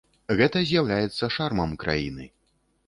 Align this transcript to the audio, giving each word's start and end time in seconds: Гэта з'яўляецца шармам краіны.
Гэта 0.39 0.57
з'яўляецца 0.71 1.31
шармам 1.37 1.79
краіны. 1.87 2.25